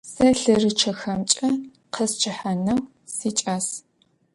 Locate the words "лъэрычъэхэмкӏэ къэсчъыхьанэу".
0.39-2.79